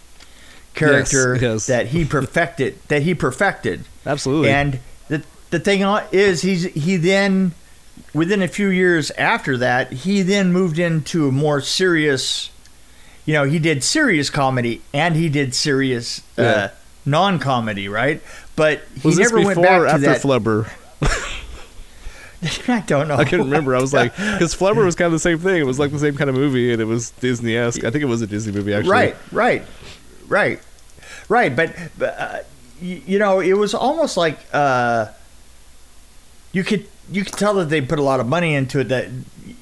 character 0.75 1.35
Yes, 1.35 1.43
yes. 1.43 1.67
that 1.67 1.87
he 1.89 2.05
perfected 2.05 2.79
that 2.89 3.03
he 3.03 3.15
perfected 3.15 3.85
absolutely, 4.07 4.51
and 4.51 4.81
the 5.09 5.23
the 5.51 5.61
thing 5.61 5.83
is 6.13 6.43
he's 6.43 6.65
he 6.65 6.97
then 6.97 7.53
within 8.13 8.43
a 8.43 8.49
few 8.49 8.69
years 8.69 9.11
after 9.13 9.57
that 9.59 9.93
he 9.93 10.23
then 10.23 10.53
moved 10.53 10.79
into 10.79 11.29
a 11.29 11.33
more 11.33 11.61
serious 11.61 12.51
you 13.25 13.35
know 13.35 13.45
he 13.45 13.59
did 13.59 13.83
serious 13.85 14.31
comedy 14.31 14.83
and 14.93 15.17
he 15.17 15.29
did 15.29 15.55
serious 15.55 16.23
uh, 16.39 16.69
non-comedy 17.07 17.89
right 17.89 18.21
but 18.57 18.83
he 19.01 19.09
was 19.09 19.19
never 19.19 19.41
went 19.41 19.61
back 19.61 19.83
to 19.83 19.89
after 19.89 20.01
that 20.07 20.21
Flubber? 20.23 20.69
I 22.69 22.81
don't 22.87 23.09
know 23.09 23.17
I 23.17 23.25
couldn't 23.25 23.47
remember. 23.47 23.75
I 23.77 23.81
was 23.81 23.93
like, 23.93 24.13
because 24.17 24.55
Flubber 24.55 24.85
was 24.85 24.95
kind 24.95 25.07
of 25.07 25.13
the 25.13 25.19
same 25.19 25.39
thing. 25.39 25.57
It 25.61 25.67
was 25.67 25.79
like 25.79 25.91
the 25.91 25.99
same 25.99 26.17
kind 26.17 26.29
of 26.31 26.37
movie, 26.37 26.73
and 26.73 26.81
it 26.81 26.87
was 26.87 27.11
Disney 27.11 27.57
esque. 27.57 27.85
I 27.85 27.91
think 27.91 28.03
it 28.03 28.07
was 28.07 28.23
a 28.23 28.27
Disney 28.27 28.53
movie 28.53 28.75
actually. 28.75 28.91
Right, 28.91 29.17
right, 29.33 29.63
right, 30.29 30.61
right. 31.29 31.55
But, 31.55 31.75
but 31.99 32.19
uh, 32.19 32.39
you, 32.81 33.03
you 33.07 33.19
know, 33.19 33.41
it 33.41 33.55
was 33.55 33.75
almost 33.75 34.17
like 34.17 34.39
uh, 34.53 35.07
you 36.53 36.65
could 36.65 36.87
you 37.11 37.25
could 37.25 37.35
tell 37.35 37.55
that 37.55 37.69
they 37.69 37.81
put 37.81 37.99
a 37.99 38.03
lot 38.03 38.21
of 38.21 38.27
money 38.27 38.55
into 38.55 38.81
it. 38.81 38.89
That 38.89 39.09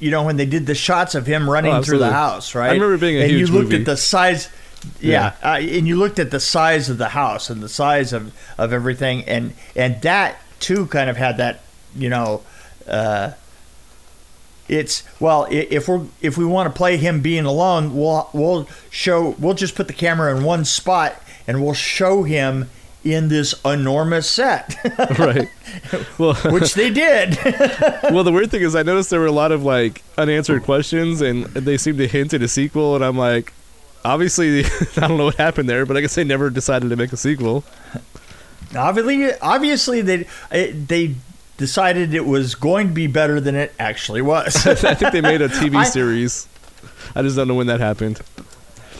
you 0.01 0.11
know 0.11 0.23
when 0.25 0.37
they 0.37 0.47
did 0.47 0.67
the 0.67 0.75
shots 0.75 1.15
of 1.15 1.27
him 1.27 1.49
running 1.49 1.73
Oh, 1.73 1.83
through 1.83 1.99
the 1.99 2.13
house, 2.13 2.55
right? 2.55 2.71
I 2.71 2.75
remember 2.75 2.99
being 2.99 3.17
a 3.17 3.21
and 3.23 3.31
huge 3.31 3.49
you 3.49 3.55
looked 3.55 3.71
movie. 3.71 3.83
at 3.83 3.87
the 3.87 3.97
size. 3.97 4.49
Yeah, 5.01 5.35
Uh, 5.45 5.59
and 5.61 5.87
you 5.87 5.95
looked 5.95 6.19
at 6.19 6.33
the 6.33 6.41
size 6.41 6.89
of 6.89 6.99
the 6.99 7.11
house 7.11 7.51
and 7.51 7.63
the 7.63 7.69
size 7.69 8.13
of, 8.13 8.35
of 8.59 8.73
everything, 8.73 9.23
and 9.27 9.53
and 9.77 10.03
that 10.03 10.39
too 10.59 10.87
kind 10.87 11.09
of 11.09 11.17
had 11.17 11.37
that 11.37 11.61
you 11.95 12.09
know 12.09 12.43
uh, 12.89 13.33
it's 14.69 15.03
well, 15.21 15.47
if 15.51 15.89
we're 15.89 16.07
if 16.21 16.39
we 16.39 16.45
want 16.45 16.73
to 16.73 16.77
play 16.77 16.97
him 16.97 17.21
being 17.21 17.45
alone, 17.45 17.95
we'll 17.95 18.29
we'll 18.33 18.69
show 18.91 19.37
we'll 19.39 19.55
just 19.55 19.75
put 19.75 19.87
the 19.87 19.93
camera 19.93 20.35
in 20.37 20.45
one 20.45 20.65
spot 20.65 21.21
and 21.47 21.63
we'll 21.63 21.75
show 21.75 22.23
him 22.23 22.71
in 23.05 23.29
this 23.29 23.55
enormous 23.65 24.31
set, 24.31 24.77
right. 25.19 25.49
Well, 26.19 26.35
which 26.53 26.75
they 26.75 26.91
did. 26.91 27.37
well, 28.05 28.25
the 28.25 28.33
weird 28.33 28.51
thing 28.51 28.63
is, 28.63 28.77
I 28.77 28.83
noticed 28.83 29.11
there 29.11 29.21
were 29.21 29.27
a 29.27 29.33
lot 29.33 29.53
of 29.53 29.65
like 29.65 30.03
unanswered 30.17 30.63
questions, 30.63 31.21
and 31.21 31.47
they 31.47 31.77
seemed 31.77 31.99
to 31.99 32.07
hint 32.07 32.33
at 32.33 32.43
a 32.43 32.49
sequel, 32.49 32.95
and 32.95 33.05
I'm 33.05 33.19
like, 33.19 33.53
obviously, 34.05 34.65
I 34.65 35.09
don't 35.09 35.17
know 35.17 35.25
what 35.25 35.37
happened 35.37 35.69
there, 35.69 35.85
but 35.85 35.97
I 35.97 36.01
guess 36.01 36.15
they 36.15 36.25
never 36.25 36.49
decided 36.51 36.91
to 36.91 36.97
make 36.97 37.13
a 37.13 37.17
sequel. 37.17 37.65
obviously, 38.77 39.33
obviously 39.41 40.01
they 40.01 40.27
they 40.51 41.17
decided 41.57 42.15
it 42.15 42.25
was 42.27 42.55
going 42.55 42.89
to 42.89 42.95
be 42.95 43.07
better 43.07 43.41
than 43.41 43.55
it 43.55 43.73
actually 43.79 44.23
was. 44.23 44.67
I 44.85 44.95
think 44.95 45.13
they 45.13 45.21
made 45.21 45.43
a 45.43 45.49
TV 45.49 45.77
I- 45.77 45.85
series. 45.85 46.49
I 47.15 47.23
just 47.23 47.37
don't 47.37 47.49
know 47.49 47.55
when 47.55 47.67
that 47.67 47.81
happened. 47.81 48.21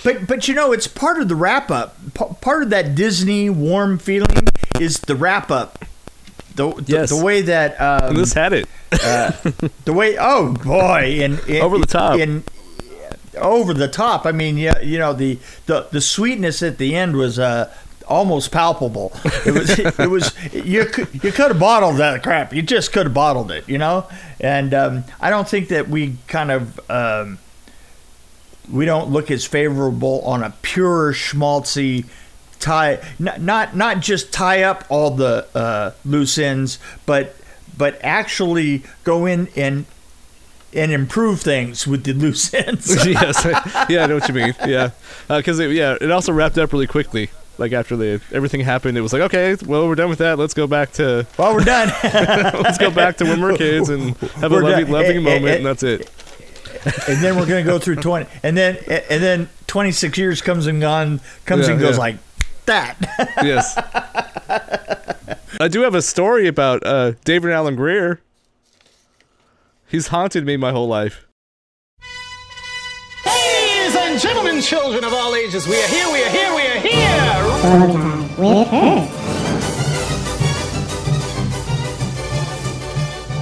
But 0.05 0.27
but 0.27 0.49
you 0.49 0.55
know, 0.55 0.73
it's 0.73 0.87
part 0.89 1.21
of 1.21 1.29
the 1.29 1.37
wrap 1.37 1.71
up. 1.71 1.97
P- 2.15 2.25
part 2.41 2.63
of 2.65 2.71
that 2.71 2.95
Disney 2.95 3.49
warm 3.51 3.99
feeling 3.99 4.49
is 4.81 4.99
the 5.01 5.15
wrap 5.15 5.51
up. 5.51 5.85
The, 6.57 6.73
the, 6.75 6.85
Yes. 6.93 7.09
the 7.11 7.25
way 7.25 7.41
that 7.43 7.81
um, 7.81 8.15
this 8.17 8.33
had 8.35 8.53
it. 8.53 8.69
the 8.91 9.93
way 9.93 10.17
oh 10.19 10.53
boy 10.55 11.21
and, 11.23 11.39
and 11.49 11.63
Over 11.63 11.79
the 11.79 11.87
top. 11.87 12.19
and 12.21 12.43
over 13.39 13.73
the 13.73 13.89
top. 13.89 14.27
I 14.27 14.33
mean, 14.33 14.59
yeah, 14.59 14.79
you 14.81 14.99
know 14.99 15.13
the 15.15 15.39
the 15.67 15.87
the 15.93 16.01
sweetness 16.01 16.63
at 16.63 16.77
the 16.79 16.95
end 16.97 17.17
was 17.17 17.39
uh 17.39 17.73
almost 18.13 18.53
palpable. 18.53 19.13
It 19.47 19.53
was 19.53 19.79
it 19.79 20.11
was 20.11 20.35
you 20.53 20.85
could 20.85 21.09
you 21.25 21.33
could 21.33 21.49
have 21.49 21.59
bottled 21.59 21.97
that 21.97 22.23
crap. 22.23 22.53
You 22.53 22.63
just 22.63 22.93
could 22.93 23.07
have 23.07 23.15
bottled 23.15 23.51
it, 23.51 23.69
you 23.69 23.79
know. 23.79 24.07
And 24.41 24.75
um, 24.75 25.05
I 25.21 25.31
don't 25.31 25.49
think 25.49 25.69
that 25.69 25.89
we 25.89 26.17
kind 26.29 26.51
of. 26.51 26.91
Um, 26.91 27.39
we 28.71 28.85
don't 28.85 29.11
look 29.11 29.31
as 29.33 29.45
favorable 29.45 30.23
on 30.23 30.45
a 30.45 30.55
pure 30.63 31.13
schmaltzy 31.13 32.07
tie 32.61 33.03
not 33.19 33.41
not, 33.41 33.75
not 33.75 33.99
just 33.99 34.33
tie 34.33 34.63
up 34.63 34.85
all 34.89 35.11
the 35.11 35.49
uh, 35.53 35.91
loose 36.05 36.39
ends 36.39 36.79
but 37.05 37.35
but 37.77 37.99
actually 38.05 38.85
go 39.03 39.27
in 39.27 39.49
and 39.57 39.85
and 40.73 40.93
improve 40.93 41.41
things 41.41 41.87
with 41.87 42.05
the 42.05 42.13
loose 42.13 42.55
ends 42.55 42.89
yes. 43.07 43.45
Yeah, 43.91 44.05
I 44.05 44.07
know 44.07 44.15
what 44.15 44.29
you 44.29 44.35
mean. 44.35 44.55
Yeah. 44.67 44.91
Because, 45.29 45.59
it 45.59 45.71
yeah, 45.73 45.97
it 46.01 46.11
also 46.11 46.33
wrapped 46.33 46.59
up 46.59 46.73
really 46.73 46.87
quickly. 46.87 47.31
Like, 47.63 47.73
after 47.73 47.97
the 47.97 48.21
everything 48.33 48.61
happened, 48.61 48.99
it 48.99 49.03
was 49.03 49.13
like, 49.13 49.23
okay, 49.23 49.57
well, 49.67 49.87
we're 49.87 49.95
done 49.95 50.09
with 50.11 50.19
that. 50.19 50.37
Let's 50.37 50.53
go 50.55 50.67
back 50.67 50.91
to 50.95 51.25
well 51.39 51.55
we're 51.55 51.63
done 51.65 51.89
let's 52.63 52.77
go 52.79 52.91
back 52.91 53.17
to 53.19 53.25
when 53.25 53.41
we're 53.45 53.57
kids 53.57 53.89
and 53.89 54.17
have 54.17 54.51
a 54.51 54.57
We're 54.57 54.63
loving, 54.63 54.91
loving 54.91 55.17
Eh, 55.19 55.21
eh, 55.21 55.35
moment, 55.35 55.45
eh, 55.47 55.57
and 55.59 55.67
that's 55.67 55.83
it. 55.85 56.11
and 57.09 57.23
then 57.23 57.37
we're 57.37 57.47
gonna 57.47 57.63
go 57.63 57.79
through 57.79 57.97
20 57.97 58.27
and 58.43 58.57
then 58.57 58.77
and 59.09 59.23
then 59.23 59.49
26 59.69 60.19
years 60.19 60.43
comes 60.43 60.67
and 60.67 60.81
gone 60.81 61.21
comes 61.45 61.67
Yeah, 61.69 61.75
and 61.75 61.81
goes 61.81 61.95
yeah. 61.95 62.01
like 62.01 62.17
that 62.67 62.97
yes. 63.43 63.79
I 65.61 65.69
do 65.69 65.83
have 65.83 65.95
a 65.95 66.03
story 66.03 66.49
about 66.49 66.85
uh, 66.85 67.13
David 67.25 67.53
Alan 67.53 67.77
Grier. 67.77 68.21
He's 69.87 70.09
haunted 70.09 70.45
me 70.45 70.57
my 70.57 70.73
whole 70.73 70.89
life. 70.89 71.27
Ladies 73.25 73.95
and 73.97 74.19
gentlemen, 74.21 74.61
children 74.61 75.05
of 75.05 75.13
all 75.13 75.35
ages, 75.37 75.67
we 75.69 75.77
are 75.81 75.87
here, 75.89 76.07
we 76.13 76.23
are 76.25 76.31
here, 76.31 76.42
we 77.63 77.69
are 77.69 78.65
here. 78.65 79.09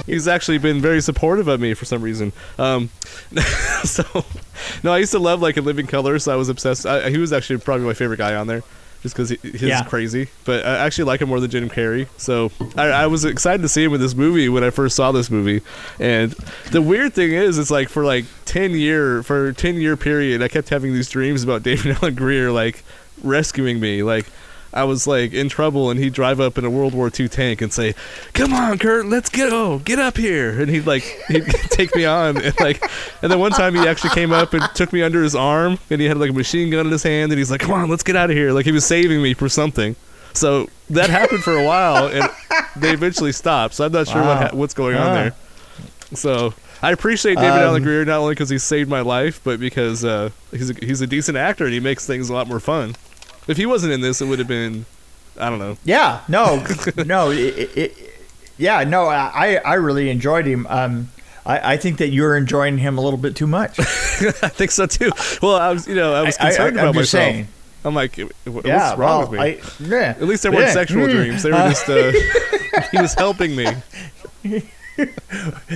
He's 0.05 0.27
actually 0.27 0.57
been 0.57 0.79
very 0.81 1.01
supportive 1.01 1.47
of 1.47 1.59
me 1.59 1.73
for 1.73 1.85
some 1.85 2.01
reason. 2.01 2.31
Um, 2.59 2.89
so, 3.83 4.03
no, 4.83 4.91
I 4.93 4.99
used 4.99 5.13
to 5.13 5.19
love 5.19 5.41
like 5.41 5.57
in 5.57 5.63
Living 5.65 5.87
Color, 5.87 6.19
so 6.19 6.31
I 6.33 6.35
was 6.35 6.49
obsessed. 6.49 6.85
I, 6.85 7.09
he 7.09 7.17
was 7.17 7.31
actually 7.33 7.59
probably 7.59 7.85
my 7.87 7.93
favorite 7.93 8.17
guy 8.17 8.35
on 8.35 8.45
there, 8.45 8.61
just 9.01 9.15
because 9.15 9.29
he, 9.29 9.37
he's 9.41 9.61
Yeah. 9.63 9.83
crazy. 9.85 10.27
But 10.43 10.65
I 10.65 10.79
actually 10.85 11.05
like 11.05 11.21
him 11.21 11.29
more 11.29 11.39
than 11.39 11.49
Jim 11.49 11.69
Carrey. 11.69 12.07
So 12.17 12.51
I, 12.77 12.89
I 12.89 13.07
was 13.07 13.23
excited 13.25 13.61
to 13.63 13.69
see 13.69 13.83
him 13.85 13.93
in 13.93 14.01
this 14.01 14.13
movie 14.13 14.49
when 14.49 14.63
I 14.63 14.69
first 14.69 14.95
saw 14.97 15.11
this 15.13 15.31
movie. 15.31 15.61
And 15.99 16.33
the 16.71 16.81
weird 16.81 17.13
thing 17.13 17.31
is, 17.31 17.57
it's 17.57 17.71
like 17.71 17.87
for 17.89 18.03
like 18.03 18.25
ten 18.45 18.71
year 18.71 19.23
for 19.23 19.53
ten 19.53 19.77
year 19.77 19.95
period, 19.97 20.43
I 20.43 20.47
kept 20.49 20.69
having 20.69 20.93
these 20.93 21.09
dreams 21.09 21.41
about 21.43 21.63
David 21.63 21.95
Alan 21.97 22.13
Grier 22.15 22.51
like 22.51 22.83
rescuing 23.23 23.79
me, 23.79 24.03
like. 24.03 24.25
I 24.73 24.85
was 24.85 25.05
like 25.05 25.33
in 25.33 25.49
trouble, 25.49 25.89
and 25.89 25.99
he'd 25.99 26.13
drive 26.13 26.39
up 26.39 26.57
in 26.57 26.63
a 26.63 26.69
World 26.69 26.93
War 26.93 27.11
II 27.13 27.27
tank 27.27 27.61
and 27.61 27.73
say, 27.73 27.93
"Come 28.33 28.53
on, 28.53 28.77
Kurt, 28.77 29.05
let's 29.05 29.27
go, 29.27 29.79
get 29.79 29.99
up 29.99 30.15
here." 30.15 30.61
And 30.61 30.69
he'd 30.69 30.85
like 30.87 31.03
he'd 31.27 31.45
take 31.71 31.93
me 31.93 32.05
on, 32.05 32.37
and 32.37 32.57
like, 32.57 32.81
and 33.21 33.29
then 33.29 33.37
one 33.37 33.51
time 33.51 33.75
he 33.75 33.85
actually 33.85 34.11
came 34.11 34.31
up 34.31 34.53
and 34.53 34.63
took 34.73 34.93
me 34.93 35.01
under 35.01 35.21
his 35.23 35.35
arm, 35.35 35.77
and 35.89 35.99
he 35.99 36.07
had 36.07 36.15
like 36.17 36.29
a 36.29 36.33
machine 36.33 36.69
gun 36.69 36.85
in 36.85 36.91
his 36.93 37.03
hand, 37.03 37.33
and 37.33 37.37
he's 37.37 37.51
like, 37.51 37.59
"Come 37.59 37.73
on, 37.73 37.89
let's 37.89 38.01
get 38.01 38.15
out 38.15 38.29
of 38.29 38.37
here!" 38.37 38.53
Like 38.53 38.63
he 38.65 38.71
was 38.71 38.85
saving 38.85 39.21
me 39.21 39.33
for 39.33 39.49
something. 39.49 39.93
So 40.31 40.69
that 40.89 41.09
happened 41.09 41.43
for 41.43 41.57
a 41.57 41.65
while, 41.65 42.07
and 42.07 42.29
they 42.77 42.91
eventually 42.93 43.33
stopped. 43.33 43.73
So 43.73 43.83
I'm 43.85 43.91
not 43.91 44.07
sure 44.07 44.21
what 44.21 44.37
ha- 44.37 44.49
what's 44.53 44.73
going 44.73 44.95
on 44.95 45.13
there. 45.13 45.33
So 46.13 46.53
I 46.81 46.91
appreciate 46.91 47.35
David 47.35 47.49
Um, 47.57 47.59
Alan 47.59 47.83
Grier 47.83 48.05
not 48.05 48.19
only 48.19 48.35
because 48.35 48.49
he 48.49 48.57
saved 48.57 48.89
my 48.89 49.01
life, 49.01 49.41
but 49.43 49.59
because 49.59 50.05
uh, 50.05 50.29
he's 50.51 50.69
a, 50.69 50.73
he's 50.75 51.01
a 51.01 51.07
decent 51.07 51.37
actor 51.37 51.65
and 51.65 51.73
he 51.73 51.81
makes 51.81 52.07
things 52.07 52.29
a 52.29 52.33
lot 52.33 52.47
more 52.47 52.61
fun. 52.61 52.95
If 53.47 53.57
he 53.57 53.65
wasn't 53.65 53.93
in 53.93 54.01
this, 54.01 54.21
it 54.21 54.25
would 54.25 54.39
have 54.39 54.47
been, 54.47 54.85
I 55.39 55.49
don't 55.49 55.59
know. 55.59 55.77
Yeah, 55.83 56.21
no, 56.27 56.63
no, 57.05 57.31
it, 57.31 57.77
it, 57.77 57.97
yeah, 58.57 58.83
no. 58.83 59.07
I 59.07 59.55
I 59.65 59.73
really 59.75 60.09
enjoyed 60.09 60.45
him. 60.45 60.67
Um, 60.69 61.09
I, 61.45 61.73
I 61.73 61.77
think 61.77 61.97
that 61.97 62.09
you're 62.09 62.37
enjoying 62.37 62.77
him 62.77 62.97
a 62.97 63.01
little 63.01 63.17
bit 63.17 63.35
too 63.35 63.47
much. 63.47 63.79
I 63.79 63.83
think 64.49 64.69
so 64.71 64.85
too. 64.85 65.09
Well, 65.41 65.55
I 65.55 65.71
was, 65.73 65.87
you 65.87 65.95
know, 65.95 66.13
I 66.13 66.21
was 66.21 66.37
I, 66.37 66.49
concerned 66.49 66.77
am 66.77 66.89
about 66.89 66.99
just 66.99 67.13
myself. 67.13 67.33
saying. 67.33 67.47
I'm 67.83 67.95
like, 67.95 68.15
wh- 68.15 68.19
Yeah, 68.45 68.51
what's 68.51 68.99
wrong 68.99 68.99
well, 68.99 69.21
with 69.21 69.31
me? 69.31 69.39
I, 69.39 69.59
yeah. 69.99 70.09
At 70.11 70.21
least 70.23 70.43
they 70.43 70.49
weren't 70.49 70.61
Yeah. 70.67 70.73
sexual 70.73 71.07
Mm. 71.07 71.11
dreams. 71.11 71.41
They 71.41 71.51
were 71.51 71.57
just, 71.69 71.89
uh, 71.89 72.11
he 72.91 73.01
was 73.01 73.15
helping 73.15 73.55
me. 73.55 73.65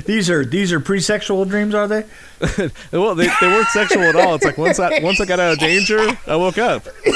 These 0.05 0.29
are 0.29 0.45
these 0.45 0.72
are 0.74 0.79
pre-sexual 0.79 1.45
dreams, 1.45 1.74
are 1.74 1.88
they? 1.88 2.03
Well, 2.91 3.15
they, 3.15 3.27
they 3.41 3.48
weren't 3.48 3.67
sexual 3.69 4.03
at 4.03 4.15
all. 4.15 4.36
It's 4.36 4.45
like 4.45 4.57
once 4.57 4.79
I 4.79 5.00
once 5.01 5.19
I 5.22 5.25
got 5.25 5.39
out 5.39 5.53
of 5.53 5.60
danger, 5.60 6.00
I 6.27 6.36
woke 6.36 6.57
up. 6.57 6.86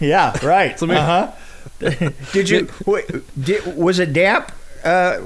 Yeah, 0.00 0.34
right. 0.44 0.78
So 0.78 0.86
maybe- 0.86 0.98
uh 1.00 1.30
huh. 1.80 2.10
did 2.32 2.48
you? 2.48 2.68
Wait, 2.86 3.04
did, 3.38 3.76
was 3.76 3.98
it 3.98 4.14
damp? 4.14 4.50
Uh, 4.82 5.20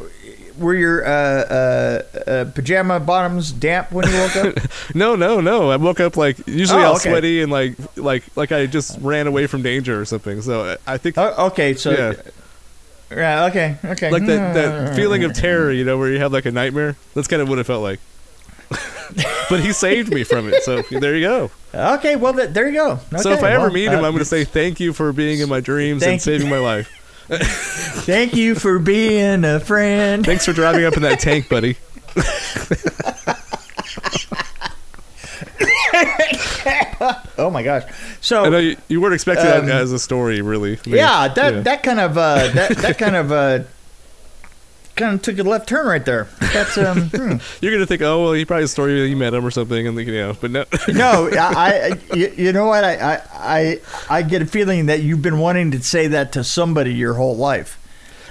were 0.59 0.75
your 0.75 1.07
uh, 1.07 1.11
uh, 1.11 2.03
uh, 2.29 2.45
pajama 2.53 2.99
bottoms 2.99 3.53
damp 3.53 3.93
when 3.93 4.09
you 4.09 4.15
woke 4.19 4.37
up? 4.37 4.55
No, 4.97 5.15
no, 5.15 5.41
no. 5.41 5.71
I 5.71 5.77
woke 5.77 6.01
up 6.01 6.17
like 6.17 6.45
usually 6.49 6.83
Oh, 6.83 6.87
all 6.87 6.97
okay. 6.97 7.09
sweaty 7.11 7.43
and 7.43 7.53
like 7.53 7.77
like 7.97 8.25
like 8.37 8.51
I 8.51 8.67
just 8.67 8.99
ran 9.01 9.29
away 9.29 9.47
from 9.47 9.63
danger 9.63 10.01
or 10.01 10.05
something. 10.05 10.43
So 10.43 10.77
I- 10.87 10.95
I 10.95 10.99
think 10.99 11.17
oh, 11.19 11.47
okay, 11.53 11.75
so 11.75 11.91
yeah, 11.93 12.15
yeah, 13.11 13.47
okay, 13.47 13.77
okay. 13.85 14.11
like 14.11 14.27
that 14.27 14.55
that 14.55 14.97
feeling 14.97 15.25
of 15.25 15.35
terror, 15.35 15.73
you 15.73 15.85
know, 15.85 15.99
where 15.99 16.11
you 16.11 16.19
have 16.19 16.33
like 16.33 16.47
a 16.47 16.53
nightmare. 16.53 16.97
That's 17.15 17.29
kind 17.29 17.43
of 17.43 17.49
what 17.49 17.59
it 17.59 17.65
felt 17.65 17.83
like. 17.83 18.01
but 19.51 19.61
he 19.61 19.73
saved 19.73 20.13
me 20.13 20.25
from 20.25 20.49
it. 20.49 20.63
So 20.63 20.83
there 20.83 21.15
you 21.15 21.27
go. 21.27 21.51
Okay, 21.75 22.17
well, 22.17 22.35
th- 22.35 22.51
there 22.51 22.69
you 22.69 22.75
go. 22.75 22.99
so 23.19 23.31
if 23.31 23.43
I 23.43 23.53
ever 23.53 23.65
well, 23.65 23.73
meet 23.73 23.87
him, 23.87 24.03
uh, 24.03 24.07
I'm 24.07 24.13
going 24.13 24.19
to 24.19 24.25
say 24.25 24.45
thank 24.45 24.81
you 24.81 24.93
for 24.93 25.13
being 25.13 25.41
in 25.41 25.49
my 25.49 25.61
dreams 25.61 26.03
and 26.03 26.21
saving 26.21 26.49
my 26.49 26.59
life. 26.59 26.91
Thank 27.29 28.35
you 28.35 28.55
for 28.55 28.79
being 28.79 29.45
a 29.45 29.59
friend. 29.61 30.25
Thanks 30.25 30.45
for 30.45 30.53
driving 30.53 30.85
up 30.85 30.97
in 30.97 31.03
that 31.03 31.21
tank, 31.21 31.49
buddy. 31.49 31.77
Oh 37.39 37.51
my 37.51 37.63
gosh. 37.63 37.83
So 38.21 38.45
I 38.45 38.49
know 38.49 38.59
you, 38.59 38.77
you 38.89 39.01
weren't 39.01 39.15
expecting 39.15 39.47
Um, 39.47 39.67
that 39.67 39.83
as 39.83 39.93
a 39.93 39.99
story, 39.99 40.41
really. 40.41 40.79
Yeah, 40.87 41.29
that 41.29 41.55
yeah. 41.55 41.61
that 41.61 41.83
kind 41.83 42.01
of 42.01 42.17
uh, 42.17 42.49
that 42.49 42.77
that 42.79 42.99
kind 42.99 43.17
of 43.17 43.33
uh, 43.33 43.61
kind 44.97 45.15
of 45.15 45.23
took 45.23 45.39
a 45.39 45.43
left 45.43 45.69
turn 45.69 45.87
right 45.87 46.05
there. 46.05 46.29
That's 46.53 46.79
um. 46.79 47.09
hmm. 47.15 47.37
You're 47.61 47.73
gonna 47.73 47.87
think, 47.87 48.03
oh 48.03 48.23
well, 48.23 48.33
he 48.33 48.45
probably 48.45 48.65
a 48.65 48.69
story 48.69 49.01
that 49.01 49.09
you 49.09 49.17
met 49.17 49.35
him 49.35 49.45
or 49.45 49.51
something, 49.51 49.87
and 49.87 49.99
you 49.99 50.13
know, 50.13 50.35
but 50.41 50.51
no. 50.51 50.65
No, 50.89 51.29
I, 51.33 51.99
I 52.11 52.15
you, 52.15 52.33
you 52.37 52.53
know 52.53 52.67
what? 52.67 52.85
I, 52.85 52.95
I 53.17 53.21
I 53.35 53.81
I 54.09 54.23
get 54.23 54.41
a 54.43 54.47
feeling 54.47 54.87
that 54.87 55.03
you've 55.03 55.23
been 55.23 55.39
wanting 55.39 55.73
to 55.73 55.83
say 55.83 56.07
that 56.09 56.33
to 56.33 56.45
somebody 56.45 56.95
your 56.95 57.15
whole 57.15 57.37
life. 57.37 57.79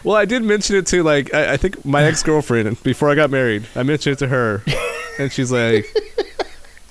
well, 0.04 0.16
I 0.16 0.26
did 0.26 0.44
mention 0.44 0.78
it 0.78 0.88
to 0.88 1.04
like 1.04 1.34
I, 1.34 1.54
I 1.54 1.58
think 1.58 1.84
my 1.86 2.04
ex 2.04 2.24
girlfriend 2.24 2.82
before 2.84 3.10
I 3.10 3.16
got 3.16 3.30
married. 3.30 3.66
I 3.76 3.84
mentioned 3.84 4.14
it 4.14 4.20
to 4.20 4.28
her, 4.30 4.64
and 5.20 5.32
she's 5.32 5.52
like, 5.52 5.86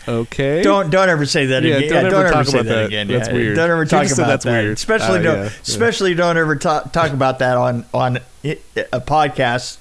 okay, 0.08 0.62
Don't 0.62 0.90
don't 0.90 1.08
ever 1.08 1.24
say 1.26 1.46
that 1.46 1.62
Yeah, 1.62 1.76
again. 1.76 1.88
don't 1.88 1.92
yeah, 1.92 2.00
ever 2.00 2.10
don't 2.10 2.24
ever 2.26 2.32
talk 2.32 2.46
say 2.46 2.58
about 2.58 2.68
that, 2.68 2.74
that. 2.74 2.86
again. 2.86 3.08
That's 3.08 3.28
yeah. 3.28 3.34
weird. 3.34 3.56
Don't 3.56 3.70
ever 3.70 3.84
talk 3.84 4.06
about 4.06 4.26
that's 4.26 4.44
that. 4.44 4.50
weird. 4.62 4.72
Especially 4.74 5.18
Uh, 5.20 5.22
don't 5.22 5.38
especially 5.62 6.14
don't 6.14 6.36
ever 6.36 6.56
talk 6.56 6.92
talk 6.92 7.12
about 7.12 7.38
that 7.40 7.56
on 7.56 7.84
on 7.94 8.18
a 8.44 9.00
podcast 9.00 9.78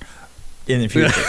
in 0.68 0.82
the 0.82 0.88
future. 0.88 1.22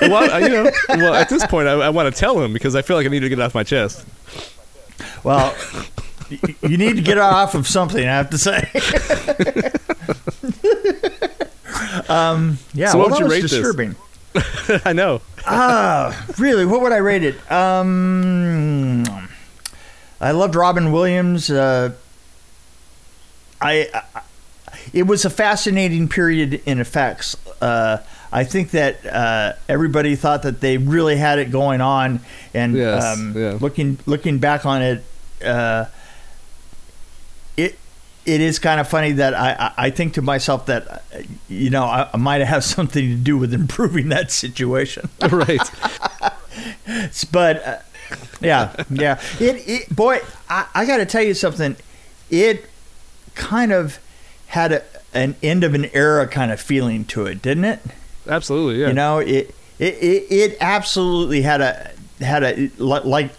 well, 0.08 0.30
I- 0.30 0.38
you 0.40 0.48
know, 0.48 0.70
well 0.88 1.14
at 1.14 1.28
this 1.28 1.46
point, 1.46 1.68
I, 1.68 1.72
I 1.72 1.88
want 1.90 2.12
to 2.12 2.18
tell 2.18 2.40
him 2.42 2.52
because 2.52 2.74
I 2.74 2.82
feel 2.82 2.96
like 2.96 3.06
I 3.06 3.10
need 3.10 3.20
to 3.20 3.28
get 3.28 3.38
it 3.38 3.42
off 3.42 3.54
my 3.54 3.64
chest. 3.64 4.04
well, 5.22 5.54
you 6.62 6.76
need 6.78 6.96
to 6.96 7.02
get 7.02 7.18
off 7.18 7.54
of 7.54 7.68
something. 7.68 8.02
I 8.02 8.12
have 8.12 8.30
to 8.30 8.38
say. 8.38 8.68
um. 12.08 12.58
Yeah. 12.74 12.90
So 12.90 12.98
well, 12.98 13.10
what 13.10 13.22
would 13.22 13.30
that 13.30 13.36
you 13.52 13.60
was 13.62 13.76
rate 13.76 13.88
this? 14.34 14.82
I 14.86 14.92
know. 14.92 15.20
Ah, 15.46 16.26
really? 16.38 16.64
What 16.64 16.80
would 16.82 16.92
I 16.92 16.98
rate 16.98 17.22
it? 17.24 17.34
Um, 17.50 19.04
I 20.20 20.30
loved 20.30 20.54
Robin 20.54 20.92
Williams. 20.92 21.50
Uh, 21.50 21.92
I, 23.60 23.88
I, 23.92 24.22
it 24.92 25.04
was 25.04 25.24
a 25.24 25.30
fascinating 25.30 26.08
period 26.08 26.62
in 26.66 26.80
effects. 26.80 27.36
Uh, 27.60 27.98
I 28.32 28.44
think 28.44 28.70
that 28.70 29.04
uh, 29.04 29.52
everybody 29.68 30.16
thought 30.16 30.42
that 30.44 30.60
they 30.60 30.78
really 30.78 31.16
had 31.16 31.38
it 31.38 31.50
going 31.50 31.80
on, 31.80 32.20
and 32.54 32.74
Yes, 32.76 33.04
um, 33.04 33.34
yeah. 33.36 33.58
looking 33.60 33.98
looking 34.06 34.38
back 34.38 34.64
on 34.64 34.80
it, 34.82 35.04
uh, 35.44 35.84
it 38.24 38.40
is 38.40 38.58
kind 38.58 38.80
of 38.80 38.88
funny 38.88 39.12
that 39.12 39.34
I, 39.34 39.72
I 39.76 39.90
think 39.90 40.14
to 40.14 40.22
myself 40.22 40.66
that 40.66 41.02
you 41.48 41.70
know 41.70 41.84
I, 41.84 42.08
I 42.12 42.16
might 42.16 42.40
have 42.40 42.64
something 42.76 43.08
to 43.08 43.16
do 43.16 43.36
with 43.36 43.52
improving 43.52 44.08
that 44.10 44.30
situation. 44.30 45.08
right. 45.30 45.70
but 47.32 47.66
uh, 47.66 47.78
yeah, 48.40 48.84
yeah. 48.90 49.20
It, 49.40 49.68
it 49.68 49.94
boy, 49.94 50.20
I, 50.48 50.66
I 50.74 50.84
got 50.86 50.98
to 50.98 51.06
tell 51.06 51.22
you 51.22 51.34
something. 51.34 51.76
It 52.30 52.66
kind 53.34 53.72
of 53.72 53.98
had 54.48 54.72
a, 54.72 54.82
an 55.12 55.36
end 55.42 55.64
of 55.64 55.74
an 55.74 55.86
era 55.92 56.26
kind 56.26 56.52
of 56.52 56.60
feeling 56.60 57.04
to 57.06 57.26
it, 57.26 57.42
didn't 57.42 57.64
it? 57.64 57.80
Absolutely. 58.26 58.80
Yeah. 58.80 58.88
You 58.88 58.94
know, 58.94 59.18
it 59.18 59.54
it, 59.78 59.94
it 59.94 60.26
it 60.30 60.56
absolutely 60.60 61.42
had 61.42 61.60
a 61.60 61.92
had 62.20 62.44
a 62.44 62.70
like. 62.78 63.32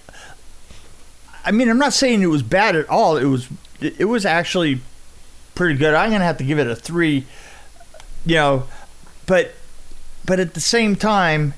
I 1.46 1.52
mean, 1.52 1.70
I'm 1.70 1.78
not 1.78 1.92
saying 1.94 2.22
it 2.22 2.28
was 2.28 2.44
bad 2.44 2.76
at 2.76 2.90
all. 2.90 3.18
It 3.18 3.26
was 3.26 3.50
it 3.86 4.06
was 4.06 4.26
actually 4.26 4.82
pretty 5.56 5.76
good. 5.76 5.94
I'm 5.94 6.12
gonna 6.12 6.24
have 6.24 6.38
to 6.38 6.44
give 6.44 6.60
it 6.60 6.68
a 6.68 6.76
three. 6.76 7.26
You 8.26 8.36
know, 8.36 8.64
but 9.26 9.54
but 10.26 10.40
at 10.40 10.54
the 10.54 10.62
same 10.62 10.96
time, 10.96 11.54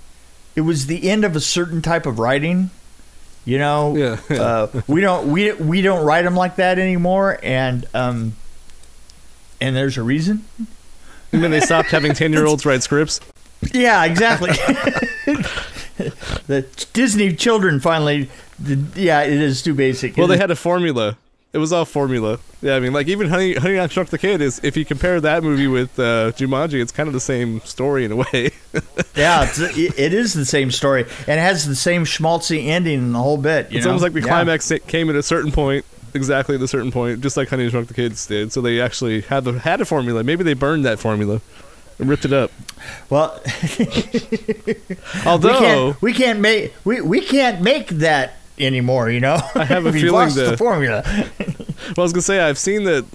it 0.56 0.62
was 0.62 0.88
the 0.88 1.10
end 1.10 1.26
of 1.26 1.36
a 1.36 1.40
certain 1.42 1.82
type 1.82 2.06
of 2.06 2.20
writing. 2.20 2.70
You 3.46 3.60
know, 3.60 3.96
Yeah, 3.96 4.20
yeah. 4.30 4.42
Uh, 4.42 4.82
we 4.88 5.02
don't 5.02 5.32
we 5.32 5.52
we 5.54 5.82
don't 5.82 6.04
write 6.04 6.24
them 6.24 6.36
like 6.36 6.56
that 6.56 6.80
anymore, 6.80 7.40
and 7.44 7.86
um, 7.94 8.36
and 9.62 9.76
there's 9.76 9.98
a 9.98 10.04
reason. 10.04 10.46
And 11.32 11.44
then 11.44 11.52
they 11.52 11.60
stopped 11.60 11.90
having 11.90 12.14
ten-year-olds 12.16 12.66
write 12.66 12.82
scripts. 12.82 13.20
Yeah, 13.74 14.04
exactly. 14.06 14.52
the 16.48 16.66
Disney 16.94 17.34
children 17.34 17.80
finally, 17.80 18.30
yeah, 18.96 19.22
it 19.24 19.42
is 19.42 19.62
too 19.62 19.74
basic. 19.74 20.18
Well, 20.18 20.28
they 20.28 20.38
had 20.38 20.52
a 20.52 20.56
formula. 20.56 21.18
It 21.56 21.60
was 21.60 21.72
all 21.72 21.86
formula. 21.86 22.40
Yeah, 22.62 22.76
I 22.76 22.82
mean, 22.82 22.92
like 22.92 23.08
even 23.08 23.30
Honey, 23.30 23.54
Honey 23.54 23.80
I 23.80 23.88
Shrunk 23.88 24.10
the 24.10 24.18
Kid 24.18 24.42
is. 24.42 24.60
If 24.62 24.76
you 24.76 24.84
compare 24.84 25.22
that 25.22 25.42
movie 25.42 25.68
with 25.68 25.98
uh, 25.98 26.34
Jumanji, 26.34 26.82
it's 26.82 26.92
kind 26.92 27.08
of 27.08 27.14
the 27.14 27.22
same 27.22 27.62
story 27.62 28.04
in 28.04 28.12
a 28.12 28.18
way. 28.18 28.52
yeah, 29.16 29.48
it's, 29.48 29.58
it 29.58 30.14
is 30.14 30.34
the 30.34 30.44
same 30.44 30.70
story 30.70 31.04
and 31.04 31.40
it 31.40 31.42
has 31.42 31.66
the 31.66 31.74
same 31.74 32.04
schmaltzy 32.04 32.66
ending 32.68 33.00
and 33.00 33.16
the 33.16 33.20
whole 33.20 33.38
bit. 33.38 33.68
It's 33.72 33.86
know? 33.86 33.92
almost 33.92 34.04
like 34.04 34.12
the 34.12 34.20
Yeah. 34.20 34.26
climax 34.28 34.70
came 34.86 35.10
at 35.10 35.16
a 35.16 35.24
certain 35.24 35.54
point, 35.54 35.86
exactly 36.14 36.56
at 36.56 36.62
a 36.62 36.68
certain 36.68 36.92
point, 36.92 37.22
just 37.22 37.38
like 37.38 37.48
Honey 37.48 37.68
I 37.68 37.70
Shrunk 37.70 37.88
the 37.88 37.94
Kids 37.94 38.28
did. 38.28 38.52
So 38.52 38.60
they 38.60 38.82
actually 38.82 39.22
had 39.22 39.46
the 39.46 39.54
had 39.54 39.80
a 39.80 39.86
formula. 39.86 40.26
Maybe 40.26 40.44
they 40.44 40.56
burned 40.56 40.84
that 40.84 41.00
formula 41.00 41.40
and 42.00 42.10
ripped 42.10 42.26
it 42.26 42.34
up. 42.34 42.52
Well, 43.10 43.42
we 43.80 44.76
Although 45.26 45.60
can't 45.60 46.02
we 46.02 46.12
can't 46.12 46.42
make 46.42 46.74
we, 46.84 47.00
we 47.00 47.22
can't 47.22 47.62
make 47.62 47.88
that 47.88 48.34
anymore. 48.60 49.10
You 49.10 49.20
know, 49.20 49.38
I 49.56 49.66
have 49.66 49.86
a 49.86 49.92
feeling 49.94 50.12
lost 50.12 50.36
the 50.36 50.58
formula. 50.58 51.04
Well, 51.90 52.00
I 52.00 52.02
was 52.02 52.14
gonna 52.14 52.24
say 52.24 52.40
I've 52.40 52.58
seen 52.58 52.84
the 52.84 53.06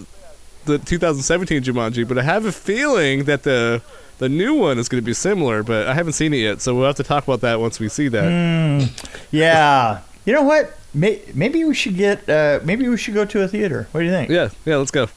the 0.64 0.78
2017 0.78 1.62
Jumanji, 1.64 2.06
but 2.06 2.18
I 2.18 2.22
have 2.22 2.44
a 2.44 2.52
feeling 2.52 3.24
that 3.24 3.42
the 3.42 3.82
the 4.18 4.28
new 4.28 4.54
one 4.54 4.78
is 4.78 4.88
going 4.88 5.02
to 5.02 5.04
be 5.04 5.12
similar. 5.14 5.64
But 5.64 5.88
I 5.88 5.94
haven't 5.94 6.12
seen 6.12 6.32
it 6.32 6.36
yet, 6.38 6.60
so 6.60 6.74
we'll 6.76 6.86
have 6.86 6.94
to 6.96 7.02
talk 7.02 7.24
about 7.24 7.40
that 7.40 7.58
once 7.58 7.80
we 7.80 7.88
see 7.88 8.06
that. 8.08 8.90
Yeah, 9.32 10.02
you 10.24 10.32
know 10.32 10.42
what? 10.42 10.76
May, 10.94 11.20
maybe 11.34 11.64
we 11.64 11.74
should 11.74 11.96
get. 11.96 12.28
Uh, 12.28 12.60
maybe 12.62 12.86
we 12.88 12.96
should 12.96 13.14
go 13.14 13.24
to 13.24 13.42
a 13.42 13.48
theater. 13.48 13.88
What 13.90 14.00
do 14.00 14.06
you 14.06 14.12
think? 14.12 14.30
Yeah, 14.30 14.50
yeah, 14.64 14.76
let's 14.76 14.92
go. 14.92 15.08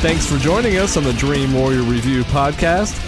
Thanks 0.00 0.26
for 0.26 0.38
joining 0.38 0.76
us 0.78 0.96
on 0.96 1.02
the 1.02 1.12
Dream 1.14 1.52
Warrior 1.52 1.82
Review 1.82 2.22
podcast. 2.24 3.07